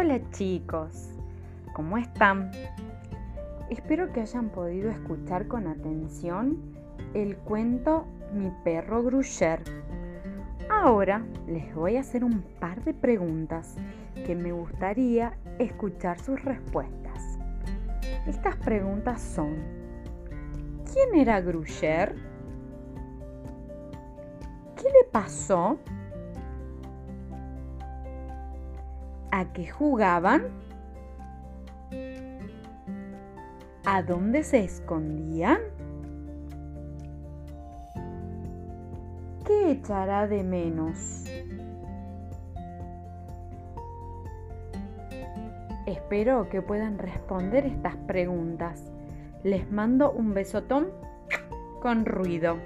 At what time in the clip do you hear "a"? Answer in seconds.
11.96-12.02, 29.30-29.52, 33.84-34.02